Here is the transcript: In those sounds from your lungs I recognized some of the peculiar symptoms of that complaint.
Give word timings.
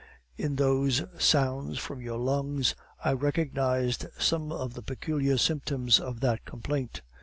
In 0.35 0.55
those 0.55 1.03
sounds 1.19 1.77
from 1.77 2.01
your 2.01 2.17
lungs 2.17 2.73
I 3.05 3.13
recognized 3.13 4.07
some 4.17 4.51
of 4.51 4.73
the 4.73 4.81
peculiar 4.81 5.37
symptoms 5.37 5.99
of 5.99 6.21
that 6.21 6.43
complaint. 6.43 7.03